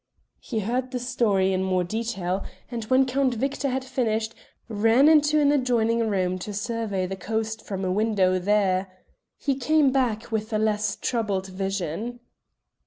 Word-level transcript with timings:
He 0.39 0.61
heard 0.61 0.89
the 0.89 0.97
story 0.99 1.53
in 1.53 1.61
more 1.61 1.83
detail, 1.83 2.43
and 2.71 2.83
when 2.85 3.05
Count 3.05 3.35
Victor 3.35 3.69
had 3.69 3.85
finished, 3.85 4.33
ran 4.67 5.07
into 5.07 5.39
an 5.39 5.51
adjoining 5.51 6.09
room 6.09 6.39
to 6.39 6.55
survey 6.55 7.05
the 7.05 7.15
coast 7.15 7.63
from 7.63 7.85
a 7.85 7.91
window 7.91 8.39
there. 8.39 8.91
He 9.37 9.53
came 9.53 9.91
back 9.91 10.31
with 10.31 10.51
a 10.53 10.57
less 10.57 10.95
troubled 10.95 11.49
vision. 11.49 12.19